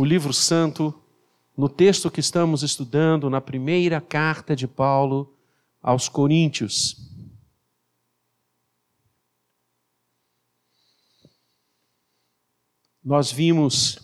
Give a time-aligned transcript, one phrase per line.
[0.00, 0.98] o livro santo
[1.54, 5.36] no texto que estamos estudando, na primeira carta de Paulo
[5.82, 6.96] aos Coríntios.
[13.04, 13.98] Nós vimos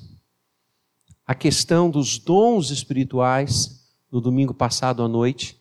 [1.27, 5.59] a questão dos dons espirituais no domingo passado à noite.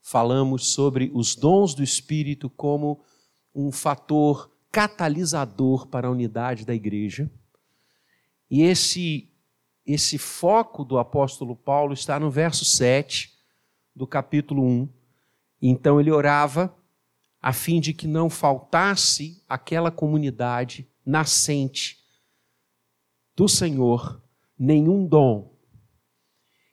[0.00, 3.04] Falamos sobre os dons do Espírito como
[3.52, 7.28] um fator catalisador para a unidade da igreja.
[8.48, 9.31] E esse
[9.86, 13.32] esse foco do apóstolo Paulo está no verso 7
[13.94, 14.88] do capítulo 1.
[15.60, 16.74] Então ele orava
[17.40, 21.98] a fim de que não faltasse aquela comunidade nascente
[23.34, 24.22] do Senhor
[24.58, 25.52] nenhum dom.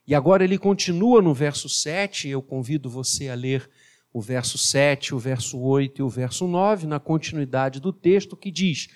[0.06, 3.70] E agora ele continua no verso 7, eu convido você a ler
[4.14, 8.52] o verso 7, o verso 8 e o verso 9, na continuidade do texto, que
[8.52, 8.88] diz: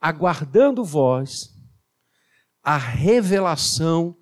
[0.00, 1.55] Aguardando vós
[2.66, 4.16] a revelação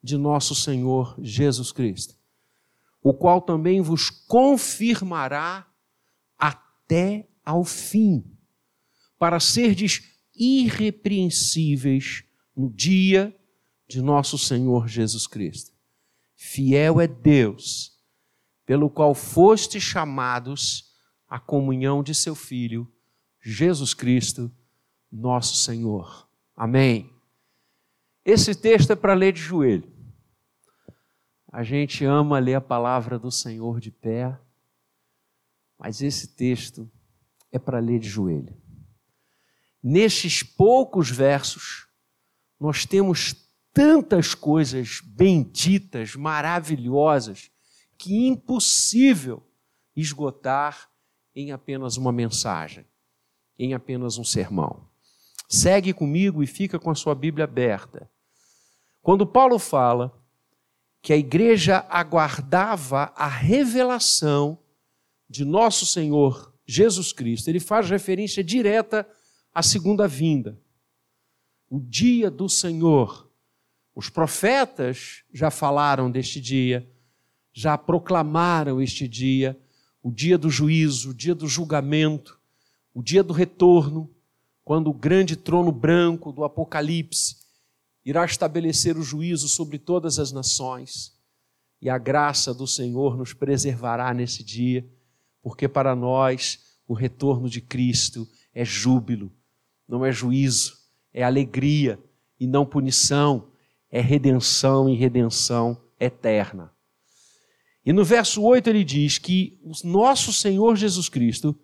[0.00, 2.14] de nosso Senhor Jesus Cristo,
[3.02, 5.66] o qual também vos confirmará
[6.38, 8.24] até ao fim,
[9.18, 12.22] para serdes irrepreensíveis
[12.56, 13.36] no dia
[13.88, 15.72] de nosso Senhor Jesus Cristo.
[16.36, 17.98] Fiel é Deus,
[18.64, 20.94] pelo qual fostes chamados
[21.28, 22.88] à comunhão de seu Filho,
[23.40, 24.52] Jesus Cristo,
[25.10, 26.28] nosso Senhor.
[26.54, 27.17] Amém.
[28.30, 29.90] Esse texto é para ler de joelho.
[31.50, 34.38] A gente ama ler a palavra do Senhor de pé,
[35.78, 36.90] mas esse texto
[37.50, 38.54] é para ler de joelho.
[39.82, 41.88] Nestes poucos versos,
[42.60, 43.34] nós temos
[43.72, 47.50] tantas coisas benditas, maravilhosas,
[47.96, 49.42] que é impossível
[49.96, 50.90] esgotar
[51.34, 52.84] em apenas uma mensagem,
[53.58, 54.86] em apenas um sermão.
[55.48, 58.06] Segue comigo e fica com a sua Bíblia aberta
[59.02, 60.12] quando Paulo fala
[61.00, 64.58] que a igreja aguardava a revelação
[65.28, 69.08] de nosso Senhor Jesus Cristo, ele faz referência direta
[69.54, 70.60] à segunda vinda,
[71.70, 73.30] o dia do Senhor.
[73.94, 76.88] Os profetas já falaram deste dia,
[77.52, 79.58] já proclamaram este dia,
[80.02, 82.38] o dia do juízo, o dia do julgamento,
[82.94, 84.14] o dia do retorno,
[84.64, 87.37] quando o grande trono branco do Apocalipse
[88.08, 91.14] irá estabelecer o juízo sobre todas as nações,
[91.78, 94.90] e a graça do Senhor nos preservará nesse dia,
[95.42, 99.30] porque para nós o retorno de Cristo é júbilo,
[99.86, 100.78] não é juízo,
[101.12, 102.02] é alegria
[102.40, 103.52] e não punição,
[103.90, 106.72] é redenção e redenção eterna.
[107.84, 111.54] E no verso 8 ele diz que o nosso Senhor Jesus Cristo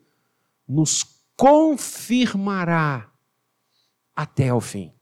[0.69, 1.05] nos
[1.37, 3.11] confirmará
[4.15, 4.94] até o fim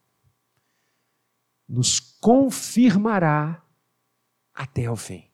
[1.72, 3.64] nos confirmará
[4.52, 5.26] até o fim.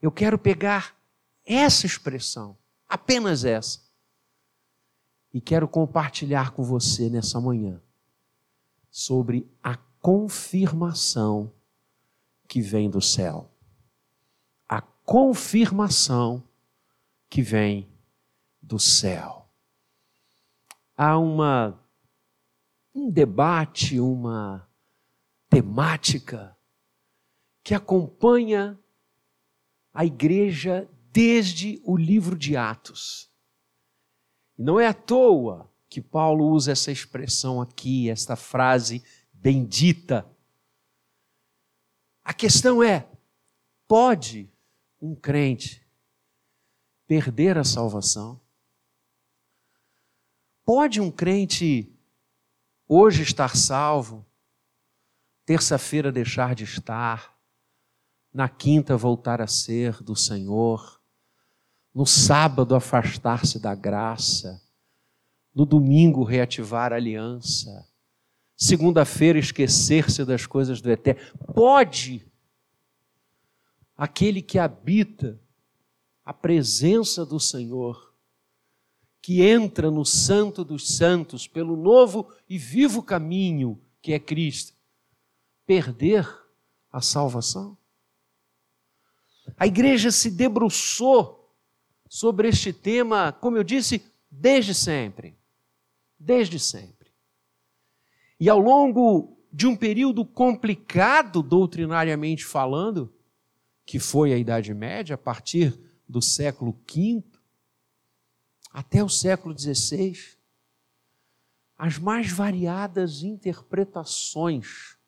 [0.00, 0.96] Eu quero pegar
[1.44, 2.56] essa expressão,
[2.88, 3.78] apenas essa,
[5.34, 7.78] e quero compartilhar com você nessa manhã
[8.90, 11.52] sobre a confirmação
[12.48, 13.50] que vem do céu.
[14.66, 16.42] A confirmação
[17.28, 17.86] que vem
[18.62, 19.46] do céu.
[20.96, 21.78] Há uma
[22.94, 24.69] um debate, uma
[25.50, 26.56] temática
[27.62, 28.78] que acompanha
[29.92, 33.28] a igreja desde o livro de Atos.
[34.56, 39.02] E não é à toa que Paulo usa essa expressão aqui, esta frase
[39.32, 40.24] bendita.
[42.22, 43.10] A questão é:
[43.88, 44.48] pode
[45.02, 45.84] um crente
[47.08, 48.40] perder a salvação?
[50.64, 51.92] Pode um crente
[52.86, 54.29] hoje estar salvo
[55.50, 57.36] terça-feira deixar de estar,
[58.32, 61.00] na quinta voltar a ser do Senhor,
[61.92, 64.62] no sábado afastar-se da graça,
[65.52, 67.84] no domingo reativar a aliança,
[68.56, 71.20] segunda-feira esquecer-se das coisas do eterno.
[71.52, 72.24] Pode
[73.96, 75.36] aquele que habita
[76.24, 78.14] a presença do Senhor,
[79.20, 84.78] que entra no Santo dos Santos pelo novo e vivo caminho que é Cristo,
[85.70, 86.28] perder
[86.90, 87.78] a salvação?
[89.56, 91.54] A igreja se debruçou
[92.08, 95.38] sobre este tema, como eu disse, desde sempre.
[96.18, 97.12] Desde sempre.
[98.40, 103.14] E ao longo de um período complicado, doutrinariamente falando,
[103.86, 105.78] que foi a Idade Média, a partir
[106.08, 107.22] do século V
[108.72, 110.18] até o século XVI,
[111.78, 114.98] as mais variadas interpretações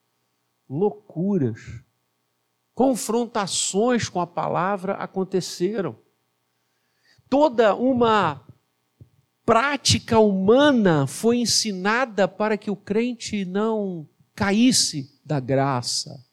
[0.72, 1.82] loucuras,
[2.74, 5.96] confrontações com a palavra aconteceram.
[7.28, 8.42] Toda uma
[9.44, 16.24] prática humana foi ensinada para que o crente não caísse da graça.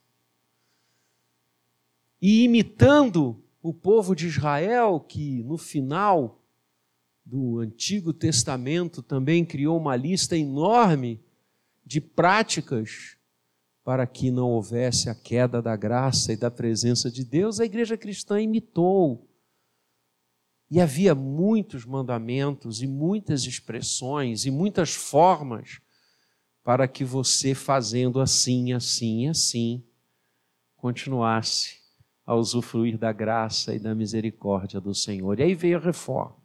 [2.22, 6.42] E imitando o povo de Israel, que no final
[7.26, 11.22] do Antigo Testamento também criou uma lista enorme
[11.86, 13.19] de práticas
[13.90, 17.98] para que não houvesse a queda da graça e da presença de Deus, a igreja
[17.98, 19.28] cristã imitou.
[20.70, 25.82] E havia muitos mandamentos e muitas expressões e muitas formas
[26.64, 29.84] para que você, fazendo assim, assim, assim,
[30.76, 31.80] continuasse
[32.28, 35.40] a usufruir da graça e da misericórdia do Senhor.
[35.40, 36.38] E aí veio a reforma.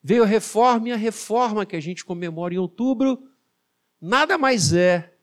[0.00, 3.28] Veio a reforma e a reforma que a gente comemora em outubro
[4.00, 5.15] nada mais é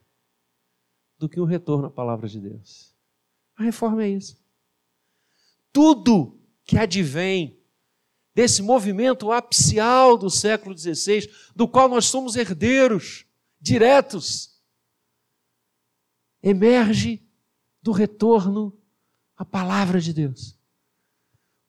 [1.24, 2.94] do que um retorno à palavra de Deus.
[3.56, 4.38] A reforma é isso.
[5.72, 7.64] Tudo que advém
[8.36, 13.26] desse movimento apicial do século XVI, do qual nós somos herdeiros
[13.58, 14.62] diretos,
[16.42, 17.26] emerge
[17.82, 18.78] do retorno
[19.38, 20.60] à palavra de Deus.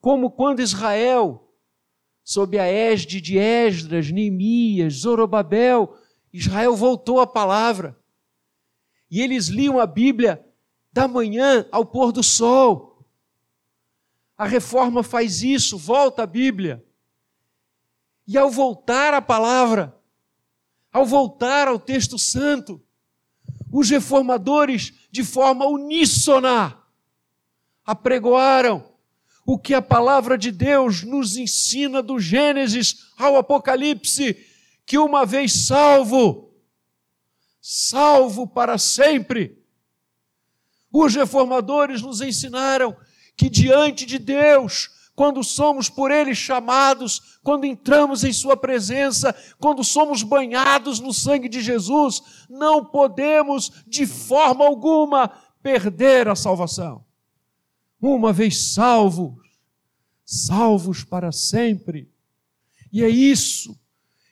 [0.00, 1.48] Como quando Israel,
[2.24, 5.96] sob a égide de Esdras, Neemias, Zorobabel,
[6.32, 7.96] Israel voltou à palavra.
[9.14, 10.44] E eles liam a Bíblia
[10.92, 13.06] da manhã ao pôr do sol.
[14.36, 16.84] A reforma faz isso, volta à Bíblia.
[18.26, 19.96] E ao voltar à palavra,
[20.92, 22.82] ao voltar ao texto santo,
[23.72, 26.76] os reformadores, de forma uníssona,
[27.86, 28.84] apregoaram
[29.46, 34.44] o que a palavra de Deus nos ensina do Gênesis ao Apocalipse,
[34.84, 36.43] que uma vez salvo,
[37.66, 39.56] salvo para sempre.
[40.92, 42.94] Os reformadores nos ensinaram
[43.34, 49.82] que diante de Deus, quando somos por Ele chamados, quando entramos em Sua presença, quando
[49.82, 55.28] somos banhados no sangue de Jesus, não podemos de forma alguma
[55.62, 57.02] perder a salvação.
[57.98, 59.42] Uma vez salvos,
[60.22, 62.12] salvos para sempre.
[62.92, 63.74] E é isso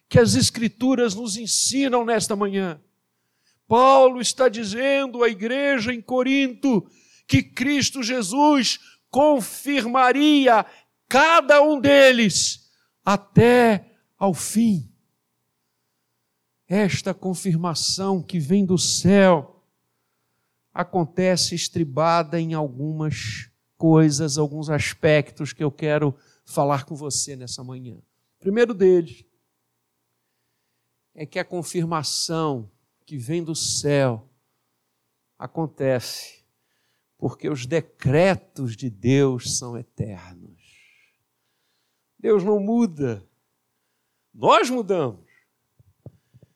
[0.07, 2.79] que as Escrituras nos ensinam nesta manhã.
[3.73, 6.87] Paulo está dizendo à igreja em Corinto
[7.27, 8.79] que Cristo Jesus
[9.09, 10.67] confirmaria
[11.09, 12.71] cada um deles
[13.03, 14.93] até ao fim.
[16.69, 19.65] Esta confirmação que vem do céu
[20.75, 26.15] acontece estribada em algumas coisas, alguns aspectos que eu quero
[26.45, 27.95] falar com você nessa manhã.
[27.95, 29.25] O primeiro deles
[31.15, 32.71] é que a confirmação
[33.05, 34.29] que vem do céu
[35.39, 36.43] acontece
[37.19, 40.61] porque os decretos de Deus são eternos.
[42.19, 43.25] Deus não muda,
[44.35, 45.27] nós mudamos,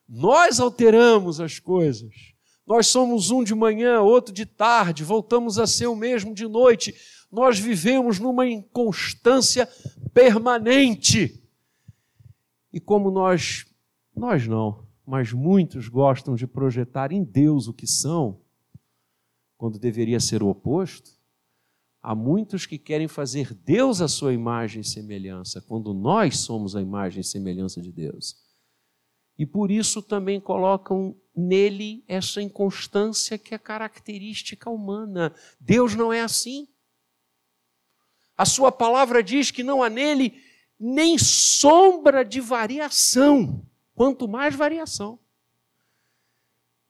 [0.08, 2.34] nós alteramos as coisas.
[2.66, 6.94] Nós somos um de manhã, outro de tarde, voltamos a ser o mesmo de noite.
[7.31, 9.69] Nós vivemos numa inconstância
[10.12, 11.42] permanente.
[12.72, 13.66] E como nós,
[14.14, 18.41] nós não, mas muitos gostam de projetar em Deus o que são,
[19.56, 21.11] quando deveria ser o oposto.
[22.02, 26.83] Há muitos que querem fazer Deus a sua imagem e semelhança, quando nós somos a
[26.83, 28.45] imagem e semelhança de Deus.
[29.38, 35.35] E por isso também colocam nele essa inconstância que é característica humana.
[35.61, 36.66] Deus não é assim.
[38.37, 40.42] A sua palavra diz que não há nele
[40.78, 43.66] nem sombra de variação,
[43.97, 45.19] quanto mais variação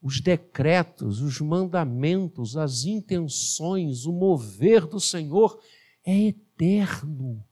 [0.07, 5.61] os decretos, os mandamentos, as intenções, o mover do Senhor
[6.05, 7.45] é eterno.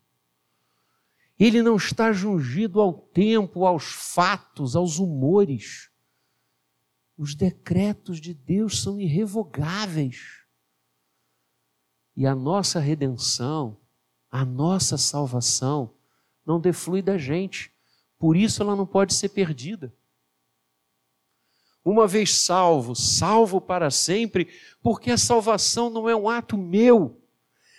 [1.37, 5.91] Ele não está jungido ao tempo, aos fatos, aos humores.
[7.19, 10.45] Os decretos de Deus são irrevogáveis.
[12.17, 13.81] E a nossa redenção,
[14.31, 15.93] a nossa salvação,
[16.47, 17.74] não deflui da gente.
[18.25, 19.93] Por isso ela não pode ser perdida
[21.85, 24.49] uma vez salvo, salvo para sempre,
[24.83, 27.21] porque a salvação não é um ato meu,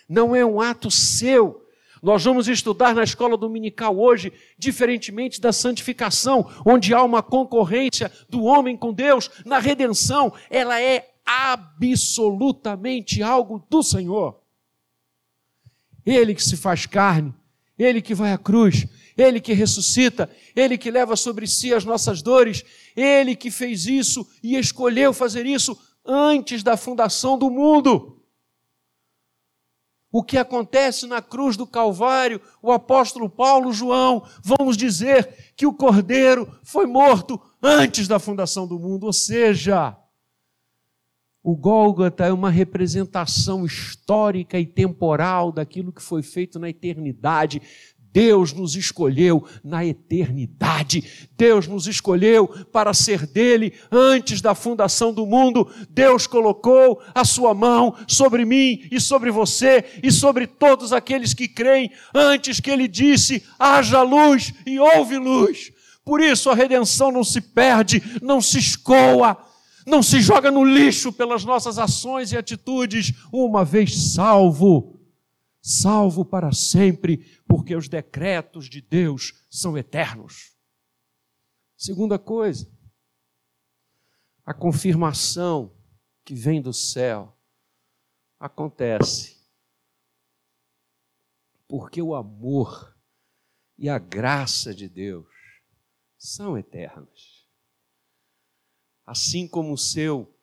[0.08, 1.66] não é um ato seu.
[2.00, 8.44] Nós vamos estudar na escola dominical hoje, diferentemente da santificação, onde há uma concorrência do
[8.44, 14.40] homem com Deus, na redenção, ela é absolutamente algo do Senhor.
[16.06, 17.34] Ele que se faz carne,
[17.76, 18.86] ele que vai à cruz,
[19.16, 22.62] ele que ressuscita, Ele que leva sobre si as nossas dores,
[22.94, 28.20] Ele que fez isso e escolheu fazer isso antes da fundação do mundo.
[30.12, 35.74] O que acontece na cruz do Calvário, o apóstolo Paulo, João, vamos dizer que o
[35.74, 39.96] cordeiro foi morto antes da fundação do mundo, ou seja,
[41.48, 47.62] o Gólgota é uma representação histórica e temporal daquilo que foi feito na eternidade.
[48.12, 51.28] Deus nos escolheu na eternidade.
[51.36, 55.68] Deus nos escolheu para ser dele antes da fundação do mundo.
[55.90, 61.46] Deus colocou a sua mão sobre mim e sobre você e sobre todos aqueles que
[61.46, 65.72] creem antes que ele disse: haja luz e houve luz.
[66.04, 69.36] Por isso a redenção não se perde, não se escoa,
[69.86, 74.95] não se joga no lixo pelas nossas ações e atitudes, uma vez salvo,
[75.66, 80.54] salvo para sempre, porque os decretos de Deus são eternos.
[81.76, 82.70] Segunda coisa,
[84.44, 85.74] a confirmação
[86.24, 87.36] que vem do céu
[88.38, 89.36] acontece
[91.68, 92.96] porque o amor
[93.76, 95.26] e a graça de Deus
[96.16, 97.46] são eternos
[99.06, 100.36] assim como o seu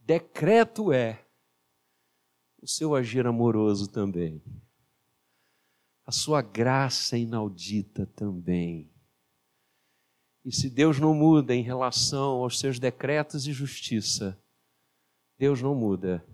[0.00, 1.26] decreto é,
[2.62, 4.42] o seu agir amoroso também.
[6.04, 8.92] A sua graça inaudita também.
[10.44, 14.38] E se Deus não muda em relação aos seus decretos e justiça,
[15.38, 16.24] Deus não muda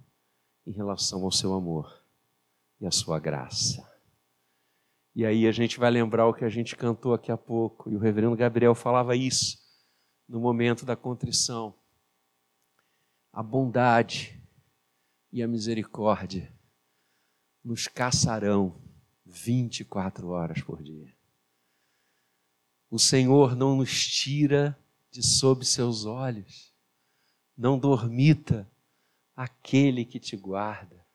[0.67, 2.05] em relação ao seu amor
[2.81, 3.87] e à sua graça.
[5.15, 7.97] E aí a gente vai lembrar o que a gente cantou aqui a pouco, e
[7.97, 9.59] o reverendo Gabriel falava isso
[10.29, 11.75] no momento da contrição.
[13.33, 14.46] A bondade
[15.37, 16.51] e a misericórdia
[17.63, 18.81] nos caçarão
[19.27, 21.15] 24 horas por dia.
[22.89, 24.75] O Senhor não nos tira
[25.11, 26.73] de sob seus olhos,
[27.55, 28.67] não dormita
[29.37, 31.07] aquele que te guarda.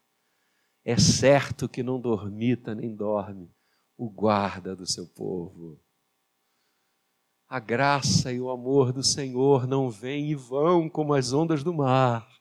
[0.86, 3.51] É certo que não dormita nem dorme
[3.98, 5.82] o guarda do seu povo.
[7.48, 11.74] A graça e o amor do Senhor não vêm e vão como as ondas do
[11.74, 12.40] mar.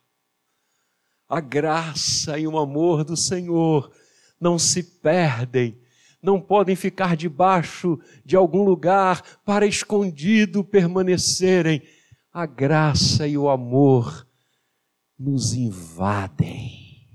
[1.31, 3.93] A graça e o amor do Senhor
[4.41, 5.81] não se perdem,
[6.21, 11.81] não podem ficar debaixo de algum lugar para escondido permanecerem.
[12.33, 14.27] A graça e o amor
[15.17, 17.07] nos invadem,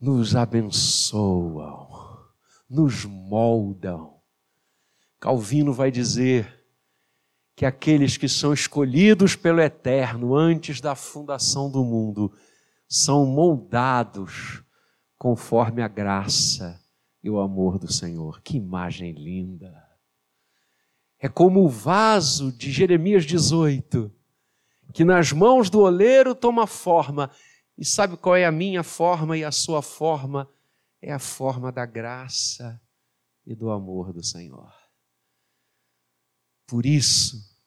[0.00, 1.88] nos abençoam,
[2.70, 4.18] nos moldam
[5.20, 6.57] Calvino vai dizer
[7.58, 12.32] que aqueles que são escolhidos pelo Eterno antes da fundação do mundo
[12.88, 14.62] são moldados
[15.18, 16.80] conforme a graça
[17.20, 18.40] e o amor do Senhor.
[18.42, 19.74] Que imagem linda!
[21.18, 24.08] É como o vaso de Jeremias 18,
[24.94, 27.28] que nas mãos do oleiro toma forma.
[27.76, 30.48] E sabe qual é a minha forma e a sua forma?
[31.02, 32.80] É a forma da graça
[33.44, 34.77] e do amor do Senhor.
[36.68, 37.58] Por isso,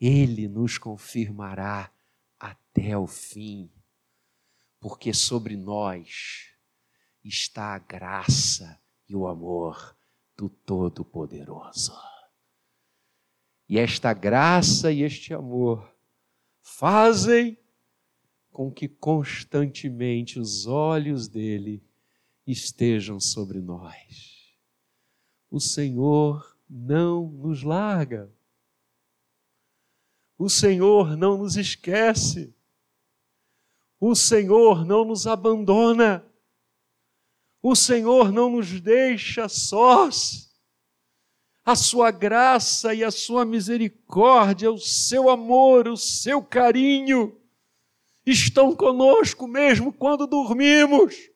[0.00, 1.92] Ele nos confirmará
[2.40, 3.70] até o fim,
[4.80, 6.48] porque sobre nós
[7.22, 9.94] está a graça e o amor
[10.34, 11.92] do Todo-Poderoso.
[13.68, 15.94] E esta graça e este amor
[16.62, 17.58] fazem
[18.50, 21.84] com que constantemente os olhos dele
[22.46, 24.56] estejam sobre nós.
[25.50, 28.32] O Senhor não nos larga.
[30.38, 32.54] O Senhor não nos esquece.
[34.00, 36.24] O Senhor não nos abandona.
[37.62, 40.52] O Senhor não nos deixa sós.
[41.64, 47.40] A sua graça e a sua misericórdia, o seu amor, o seu carinho
[48.26, 51.33] estão conosco mesmo quando dormimos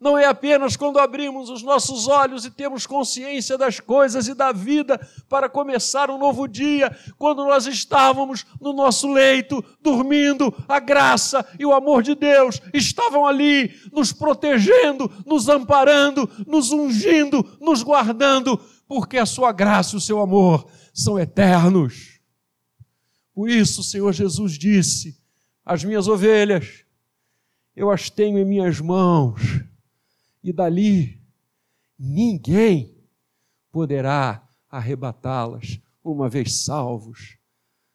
[0.00, 4.50] não é apenas quando abrimos os nossos olhos e temos consciência das coisas e da
[4.50, 11.46] vida para começar um novo dia, quando nós estávamos no nosso leito, dormindo, a graça
[11.58, 18.58] e o amor de Deus estavam ali, nos protegendo, nos amparando, nos ungindo, nos guardando,
[18.88, 22.18] porque a sua graça e o seu amor são eternos.
[23.34, 25.20] Por isso, o Senhor Jesus disse:
[25.64, 26.84] As minhas ovelhas,
[27.76, 29.68] eu as tenho em minhas mãos
[30.42, 31.20] e dali
[31.98, 32.96] ninguém
[33.70, 37.38] poderá arrebatá-las, uma vez salvos,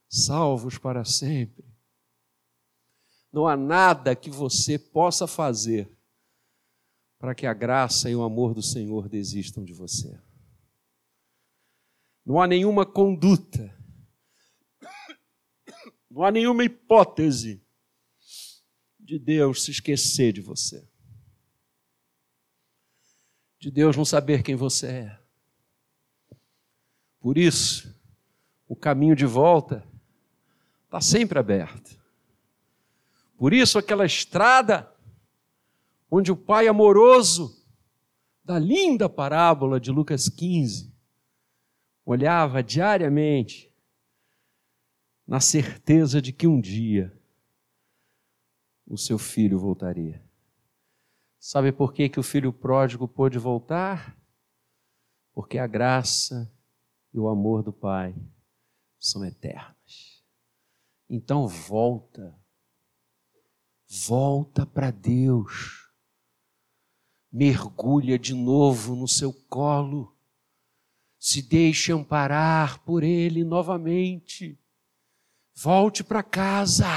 [0.07, 1.65] salvos para sempre.
[3.31, 5.91] Não há nada que você possa fazer
[7.17, 10.19] para que a graça e o amor do Senhor desistam de você.
[12.25, 13.75] Não há nenhuma conduta,
[16.15, 17.61] Não há nenhuma hipótese
[18.97, 20.87] de Deus se esquecer de você.
[23.65, 25.19] De Deus não saber quem você é.
[27.19, 27.99] Por isso,
[28.67, 29.83] o caminho de volta
[30.83, 31.99] está sempre aberto.
[33.35, 34.87] Por isso, aquela estrada
[36.11, 37.59] onde o Pai amoroso
[38.43, 40.93] da linda parábola de Lucas 15
[42.05, 43.73] olhava diariamente
[45.25, 47.19] na certeza de que um dia
[48.85, 50.23] o seu filho voltaria.
[51.47, 54.19] Sabe por que, que o filho pródigo pôde voltar?
[55.31, 56.51] Porque a graça
[57.13, 58.15] e o amor do Pai
[58.97, 60.25] são eternos.
[61.07, 62.35] Então volta,
[64.07, 65.87] volta para Deus,
[67.31, 70.17] mergulha de novo no seu colo,
[71.19, 74.59] se deixe amparar por Ele novamente,
[75.53, 76.87] volte para casa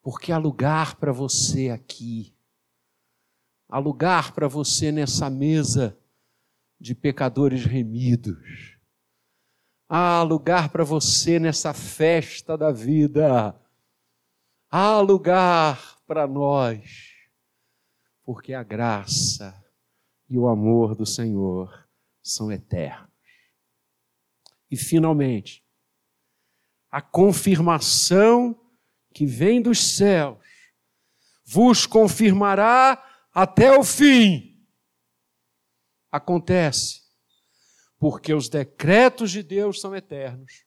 [0.00, 2.34] porque há lugar para você aqui,
[3.74, 5.98] há lugar para você nessa mesa
[6.78, 8.78] de pecadores remidos,
[9.88, 13.60] há lugar para você nessa festa da vida,
[14.70, 17.14] há lugar para nós,
[18.22, 19.52] porque a graça
[20.30, 21.88] e o amor do Senhor
[22.22, 23.10] são eternos.
[24.70, 25.64] E finalmente,
[26.92, 28.56] a confirmação
[29.12, 30.38] que vem dos céus
[31.44, 34.64] vos confirmará até o fim.
[36.10, 37.02] Acontece
[37.98, 40.64] porque os decretos de Deus são eternos,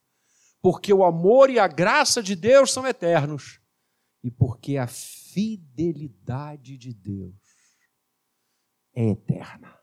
[0.61, 3.61] porque o amor e a graça de Deus são eternos
[4.21, 7.35] e porque a fidelidade de Deus
[8.93, 9.77] é eterna.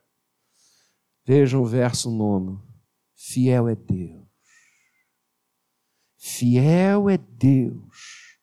[1.24, 2.62] Vejam o verso nono.
[3.14, 4.28] Fiel é Deus.
[6.18, 8.38] Fiel é Deus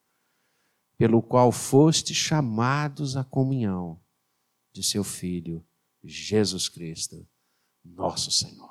[0.96, 4.01] pelo qual foste chamados à comunhão
[4.72, 5.64] de seu Filho,
[6.02, 7.26] Jesus Cristo,
[7.84, 8.70] nosso Senhor.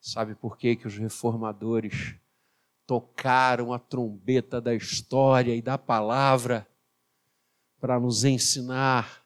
[0.00, 2.16] Sabe por que, que os reformadores
[2.86, 6.68] tocaram a trombeta da história e da palavra
[7.80, 9.24] para nos ensinar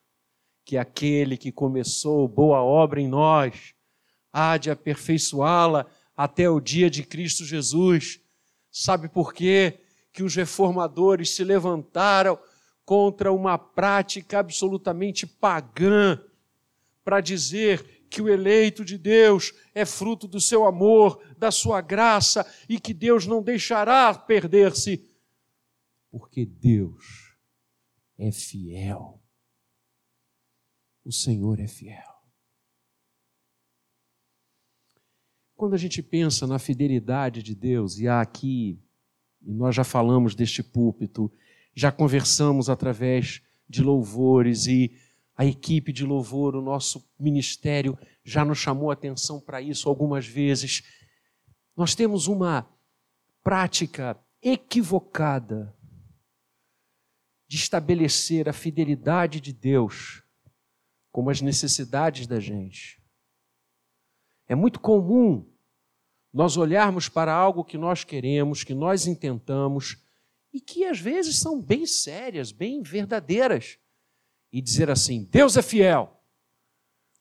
[0.65, 3.75] que aquele que começou boa obra em nós
[4.33, 8.21] há de aperfeiçoá-la até o dia de Cristo Jesus?
[8.71, 9.81] Sabe por quê?
[10.19, 12.37] que os reformadores se levantaram
[12.89, 16.19] contra uma prática absolutamente pagã
[17.05, 22.51] para dizer que o eleito de Deus é fruto do seu amor, da sua graça
[22.67, 25.07] e que Deus não deixará perder-se,
[26.11, 27.37] porque Deus
[28.17, 29.23] é fiel.
[31.05, 32.23] O Senhor é fiel.
[35.55, 38.83] Quando a gente pensa na fidelidade de Deus, e há aqui
[39.43, 41.31] e nós já falamos deste púlpito,
[41.79, 44.91] já conversamos através de louvores e
[45.37, 50.83] a equipe de louvor, o nosso ministério já nos chamou atenção para isso algumas vezes.
[51.77, 52.69] Nós temos uma
[53.45, 55.73] prática equivocada
[57.47, 60.25] de estabelecer a fidelidade de Deus
[61.13, 63.01] como as necessidades da gente.
[64.49, 65.49] É muito comum
[66.33, 70.08] nós olharmos para algo que nós queremos, que nós intentamos,
[70.53, 73.79] e que às vezes são bem sérias, bem verdadeiras,
[74.53, 76.21] e dizer assim: Deus é fiel.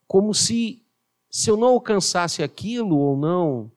[0.07, 0.85] Como se,
[1.29, 3.71] se eu não alcançasse aquilo ou não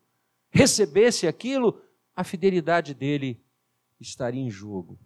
[0.50, 1.82] recebesse aquilo,
[2.14, 3.42] a fidelidade dele
[3.98, 4.98] estaria em jogo.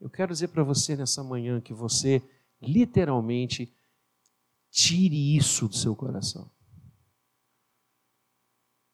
[0.00, 2.22] Eu quero dizer para você nessa manhã que você
[2.60, 3.72] literalmente
[4.70, 6.50] tire isso do seu coração.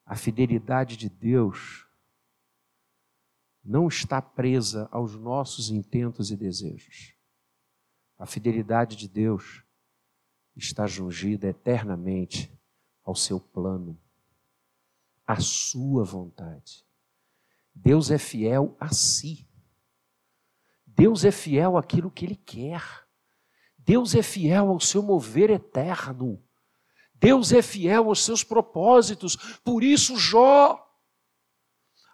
[0.05, 1.86] A fidelidade de Deus
[3.67, 7.15] não está presa aos nossos intentos e desejos.
[8.17, 9.65] A fidelidade de Deus
[10.55, 12.51] está jungida eternamente
[13.05, 14.01] ao seu plano,
[15.27, 16.87] à sua vontade.
[17.75, 19.47] Deus é fiel a si.
[20.87, 22.83] Deus é fiel àquilo que Ele quer.
[23.77, 26.43] Deus é fiel ao seu mover eterno.
[27.15, 29.37] Deus é fiel aos seus propósitos.
[29.63, 30.83] Por isso, Jó,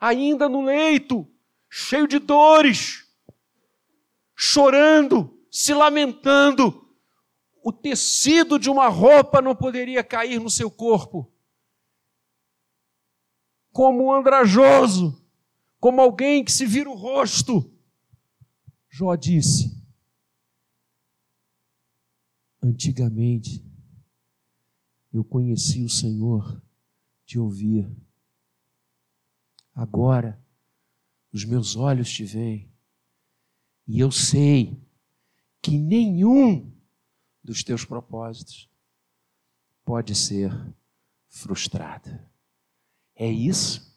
[0.01, 1.29] ainda no leito,
[1.75, 3.11] cheio de dores,
[4.37, 6.87] chorando, se lamentando,
[7.65, 11.33] o tecido de uma roupa não poderia cair no seu corpo.
[13.71, 15.19] Como um andrajoso,
[15.81, 17.75] como alguém que se vira o rosto.
[18.91, 19.83] Jó disse:
[22.63, 23.65] Antigamente,
[25.11, 26.63] eu conheci o Senhor
[27.25, 27.91] de ouvir.
[29.75, 30.42] Agora,
[31.33, 32.71] os meus olhos te veem,
[33.87, 34.81] e eu sei
[35.61, 36.73] que nenhum
[37.43, 38.69] dos teus propósitos
[39.85, 40.53] pode ser
[41.29, 42.11] frustrado.
[43.15, 43.93] É isso.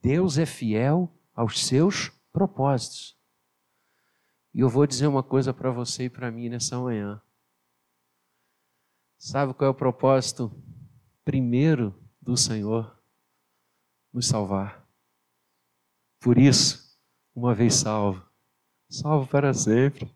[0.00, 3.16] Deus é fiel aos seus propósitos.
[4.54, 7.20] E eu vou dizer uma coisa para você e para mim nessa manhã.
[9.16, 10.52] Sabe qual é o propósito
[11.24, 13.00] primeiro do Senhor?
[14.12, 14.81] Nos salvar.
[16.22, 16.96] Por isso,
[17.34, 18.24] uma vez salvo,
[18.88, 20.08] salvo para sempre.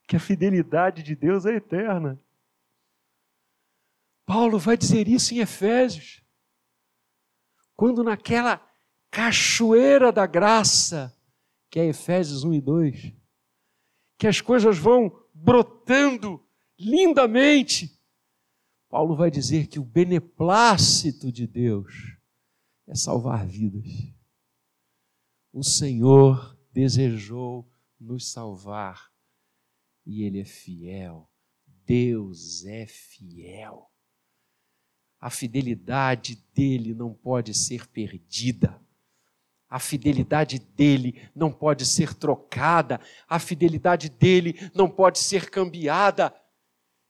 [0.00, 2.18] Porque a fidelidade de Deus é eterna.
[4.24, 6.24] Paulo vai dizer isso em Efésios.
[7.76, 8.66] Quando naquela
[9.10, 11.14] cachoeira da graça,
[11.70, 13.12] que é Efésios 1 e 2,
[14.16, 16.42] que as coisas vão brotando
[16.78, 18.00] lindamente.
[18.88, 21.92] Paulo vai dizer que o beneplácito de Deus
[22.86, 24.21] é salvar vidas.
[25.54, 29.12] O Senhor desejou nos salvar
[30.06, 31.30] e Ele é fiel.
[31.84, 33.90] Deus é fiel.
[35.20, 38.80] A fidelidade dele não pode ser perdida.
[39.68, 46.34] A fidelidade dele não pode ser trocada, a fidelidade dele não pode ser cambiada.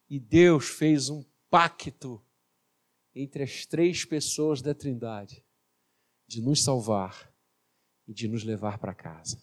[0.09, 2.21] E Deus fez um pacto
[3.15, 5.45] entre as três pessoas da Trindade
[6.27, 7.32] de nos salvar
[8.07, 9.41] e de nos levar para casa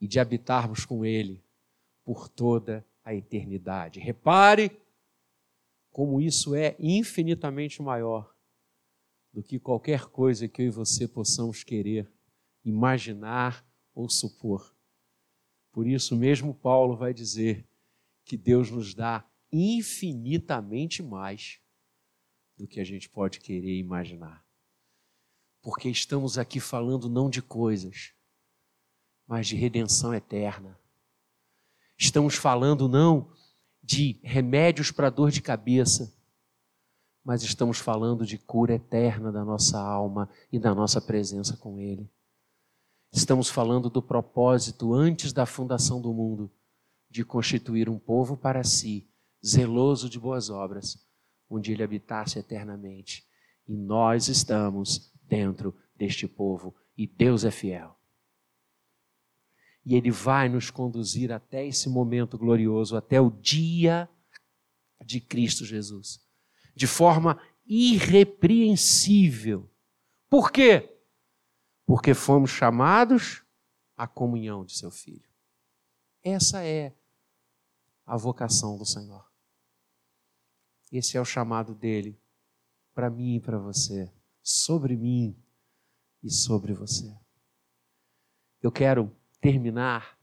[0.00, 1.42] e de habitarmos com Ele
[2.04, 4.00] por toda a eternidade.
[4.00, 4.70] Repare
[5.90, 8.34] como isso é infinitamente maior
[9.32, 12.10] do que qualquer coisa que eu e você possamos querer,
[12.64, 14.74] imaginar ou supor.
[15.72, 17.66] Por isso mesmo Paulo vai dizer
[18.24, 21.60] que Deus nos dá infinitamente mais
[22.56, 24.43] do que a gente pode querer imaginar.
[25.64, 28.12] Porque estamos aqui falando não de coisas,
[29.26, 30.78] mas de redenção eterna.
[31.96, 33.32] Estamos falando não
[33.82, 36.14] de remédios para dor de cabeça,
[37.24, 42.10] mas estamos falando de cura eterna da nossa alma e da nossa presença com Ele.
[43.10, 46.52] Estamos falando do propósito antes da fundação do mundo
[47.08, 49.08] de constituir um povo para si,
[49.42, 51.08] zeloso de boas obras,
[51.48, 53.26] onde Ele habitasse eternamente.
[53.66, 57.98] E nós estamos dentro deste povo e Deus é fiel.
[59.84, 64.08] E Ele vai nos conduzir até esse momento glorioso, até o dia
[65.04, 66.24] de Cristo Jesus
[66.74, 69.70] de forma irrepreensível.
[70.28, 70.90] Por quê?
[71.86, 73.44] Porque fomos chamados
[73.96, 75.28] à comunhão de seu filho.
[76.22, 76.94] Essa é
[78.04, 79.24] a vocação do Senhor.
[80.90, 82.20] Esse é o chamado dele
[82.94, 84.12] para mim e para você,
[84.44, 85.36] sobre mim
[86.22, 87.12] e sobre você.
[88.62, 90.16] Eu quero terminar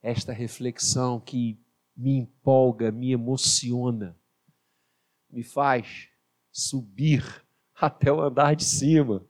[0.00, 1.60] esta reflexão que
[1.96, 4.16] me empolga, me emociona
[5.30, 6.08] me faz
[6.50, 7.22] subir
[7.74, 9.26] até o andar de cima.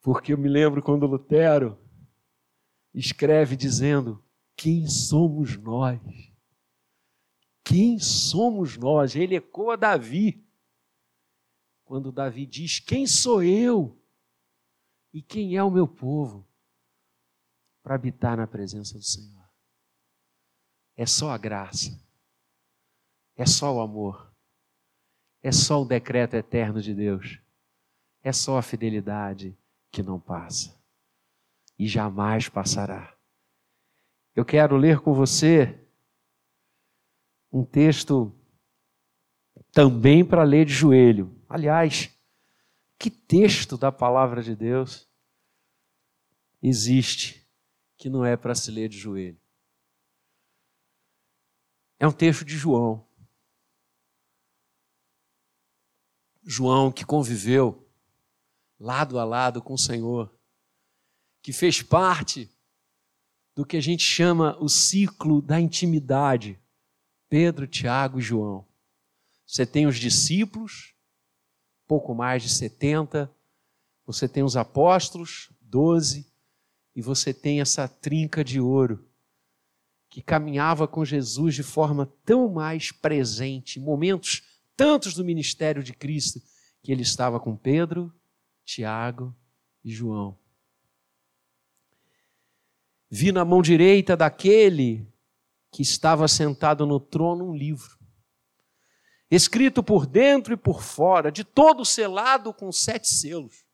[0.00, 1.78] Porque eu me lembro quando Lutero
[2.94, 4.24] escreve dizendo:
[4.56, 6.00] Quem somos nós?
[7.64, 9.16] Quem somos nós?
[9.16, 10.45] Ele ecoa Davi.
[11.86, 13.96] Quando Davi diz: Quem sou eu?
[15.14, 16.46] E quem é o meu povo?
[17.82, 19.48] Para habitar na presença do Senhor.
[20.96, 21.98] É só a graça.
[23.36, 24.34] É só o amor.
[25.40, 27.40] É só o decreto eterno de Deus.
[28.20, 29.56] É só a fidelidade
[29.92, 30.76] que não passa
[31.78, 33.16] e jamais passará.
[34.34, 35.80] Eu quero ler com você
[37.52, 38.34] um texto
[39.70, 41.35] também para ler de joelho.
[41.48, 42.10] Aliás,
[42.98, 45.08] que texto da palavra de Deus
[46.62, 47.46] existe
[47.96, 49.40] que não é para se ler de joelho?
[51.98, 53.06] É um texto de João.
[56.42, 57.88] João, que conviveu
[58.78, 60.32] lado a lado com o Senhor,
[61.42, 62.50] que fez parte
[63.54, 66.60] do que a gente chama o ciclo da intimidade.
[67.28, 68.66] Pedro, Tiago e João.
[69.46, 70.95] Você tem os discípulos,
[71.86, 73.30] pouco mais de 70,
[74.04, 76.26] você tem os apóstolos, 12,
[76.94, 79.06] e você tem essa trinca de ouro
[80.08, 84.42] que caminhava com Jesus de forma tão mais presente, momentos
[84.76, 86.40] tantos do ministério de Cristo,
[86.82, 88.14] que ele estava com Pedro,
[88.64, 89.34] Tiago
[89.84, 90.38] e João.
[93.10, 95.06] Vi na mão direita daquele
[95.70, 97.98] que estava sentado no trono um livro,
[99.30, 103.64] escrito por dentro e por fora, de todo selado com sete selos.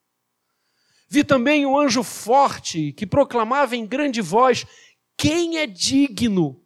[1.08, 4.64] Vi também um anjo forte que proclamava em grande voz:
[5.16, 6.64] Quem é digno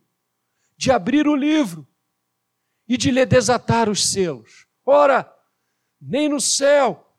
[0.76, 1.86] de abrir o livro
[2.86, 4.66] e de lhe desatar os selos?
[4.84, 5.28] Ora,
[6.00, 7.12] nem no céu,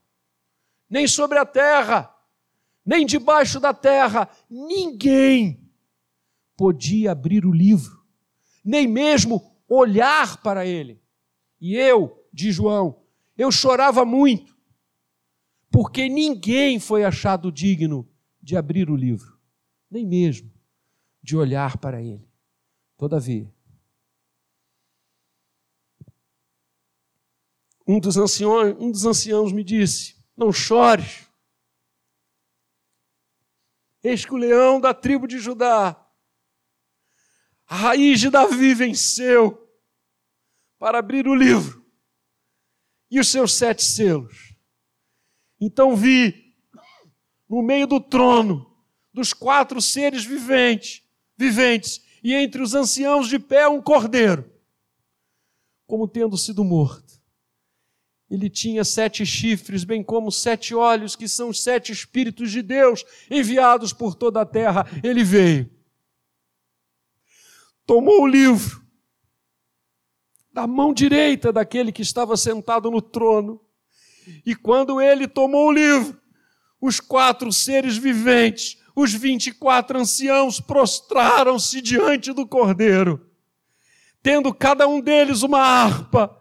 [0.90, 2.14] nem sobre a terra,
[2.86, 5.70] nem debaixo da terra, ninguém
[6.56, 8.02] podia abrir o livro,
[8.64, 11.02] nem mesmo olhar para ele.
[11.60, 13.04] E eu, de João,
[13.38, 14.56] eu chorava muito,
[15.72, 18.08] porque ninguém foi achado digno
[18.42, 19.38] de abrir o livro,
[19.90, 20.52] nem mesmo
[21.22, 22.28] de olhar para ele.
[22.96, 23.52] Todavia,
[27.88, 31.28] um dos anciões, um dos anciãos me disse: Não chores.
[34.04, 36.08] Eis que o leão da tribo de Judá,
[37.68, 39.67] a raiz de Davi venceu
[40.80, 41.86] para abrir o livro
[43.10, 44.56] e os seus sete selos.
[45.60, 46.54] Então vi
[47.50, 48.66] no meio do trono
[49.14, 51.04] dos quatro seres viventes,
[51.36, 54.52] viventes, e entre os anciãos de pé um cordeiro,
[55.86, 57.18] como tendo sido morto.
[58.30, 63.06] Ele tinha sete chifres, bem como sete olhos, que são os sete Espíritos de Deus
[63.32, 64.86] enviados por toda a terra.
[65.02, 65.72] Ele veio,
[67.86, 68.86] tomou o livro
[70.58, 73.62] da mão direita daquele que estava sentado no trono,
[74.44, 76.20] e quando ele tomou o livro,
[76.82, 83.24] os quatro seres viventes, os vinte e quatro anciãos, prostraram-se diante do cordeiro,
[84.24, 86.36] tendo cada um deles uma harpa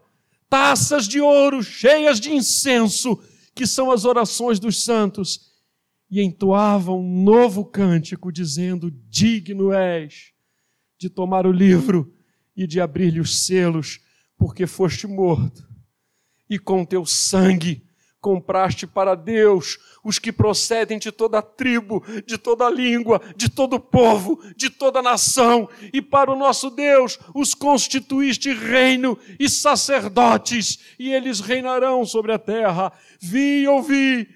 [0.49, 3.21] taças de ouro cheias de incenso,
[3.53, 5.51] que são as orações dos santos,
[6.09, 10.31] e entoavam um novo cântico, dizendo: Digno és
[10.97, 12.11] de tomar o livro
[12.55, 14.06] e de abrir-lhe os selos,
[14.37, 15.67] porque foste morto,
[16.49, 17.87] e com teu sangue
[18.19, 24.41] compraste para Deus os que procedem de toda tribo, de toda língua, de todo povo,
[24.55, 31.39] de toda nação, e para o nosso Deus os constituíste reino e sacerdotes, e eles
[31.39, 32.91] reinarão sobre a terra.
[33.19, 34.27] Vi e ouvi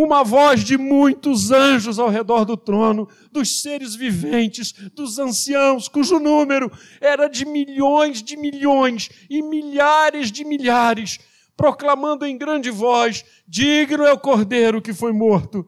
[0.00, 6.20] uma voz de muitos anjos ao redor do trono, dos seres viventes, dos anciãos, cujo
[6.20, 11.18] número era de milhões de milhões e milhares de milhares
[11.56, 15.66] proclamando em grande voz: Digno é o cordeiro que foi morto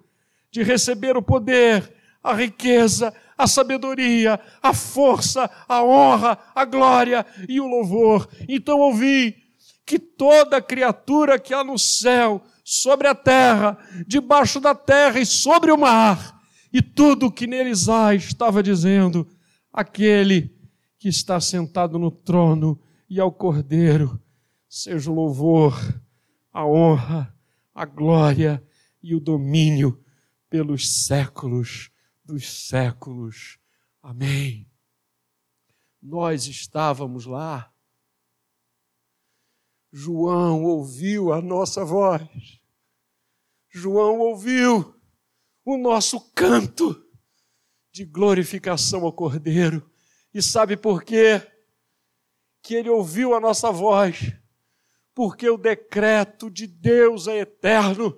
[0.48, 7.60] de receber o poder, a riqueza, a sabedoria, a força, a honra, a glória e
[7.60, 8.28] o louvor.
[8.48, 9.36] Então ouvi
[9.84, 12.40] que toda criatura que há no céu,
[12.70, 16.40] sobre a terra, debaixo da terra e sobre o mar,
[16.72, 19.26] e tudo que neles há, estava dizendo:
[19.72, 20.56] aquele
[20.96, 24.22] que está sentado no trono e ao cordeiro
[24.68, 25.74] seja o louvor,
[26.52, 27.36] a honra,
[27.74, 28.64] a glória
[29.02, 30.00] e o domínio
[30.48, 31.90] pelos séculos
[32.24, 33.58] dos séculos.
[34.00, 34.70] Amém.
[36.00, 37.68] Nós estávamos lá.
[39.92, 42.59] João ouviu a nossa voz.
[43.70, 44.94] João ouviu
[45.64, 47.04] o nosso canto
[47.92, 49.88] de glorificação ao Cordeiro.
[50.32, 51.46] E sabe por quê?
[52.62, 54.34] Que ele ouviu a nossa voz
[55.14, 58.16] porque o decreto de Deus é eterno.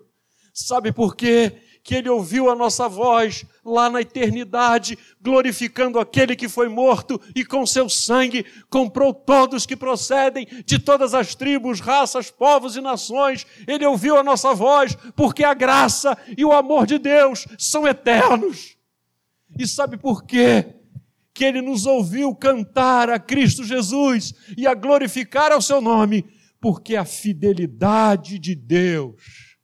[0.52, 1.61] Sabe por quê?
[1.82, 7.44] Que ele ouviu a nossa voz lá na eternidade, glorificando aquele que foi morto e
[7.44, 13.46] com seu sangue comprou todos que procedem de todas as tribos, raças, povos e nações.
[13.66, 18.76] Ele ouviu a nossa voz porque a graça e o amor de Deus são eternos.
[19.58, 20.76] E sabe por quê?
[21.34, 26.24] Que ele nos ouviu cantar a Cristo Jesus e a glorificar ao seu nome
[26.62, 29.58] porque a fidelidade de Deus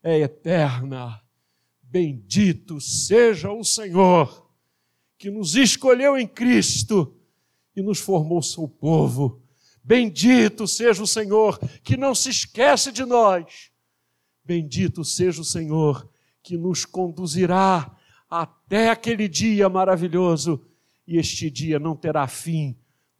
[0.00, 1.20] é eterna.
[1.88, 4.50] Bendito seja o Senhor,
[5.18, 7.16] que nos escolheu em Cristo
[7.74, 9.40] e nos formou seu povo.
[9.82, 13.70] Bendito seja o Senhor, que não se esquece de nós.
[14.44, 16.08] Bendito seja o Senhor,
[16.42, 17.96] que nos conduzirá
[18.28, 20.66] até aquele dia maravilhoso,
[21.06, 22.76] e este dia não terá fim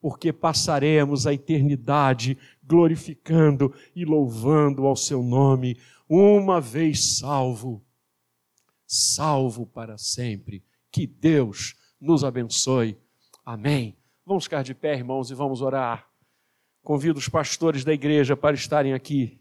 [0.07, 5.77] porque passaremos a eternidade glorificando e louvando ao seu nome,
[6.09, 7.83] uma vez salvo,
[8.87, 10.65] salvo para sempre.
[10.91, 12.99] Que Deus nos abençoe.
[13.45, 13.97] Amém.
[14.25, 16.09] Vamos ficar de pé, irmãos, e vamos orar.
[16.83, 19.41] Convido os pastores da igreja para estarem aqui.